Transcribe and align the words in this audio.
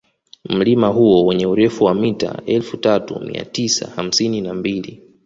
Mlima 0.49 0.87
huo 0.87 1.25
wenye 1.25 1.45
urefu 1.45 1.83
wa 1.83 1.93
mita 1.95 2.41
elfu 2.45 2.77
tatu 2.77 3.19
mia 3.19 3.45
tisa 3.45 3.89
hamsini 3.95 4.41
na 4.41 4.53
mbili 4.53 5.03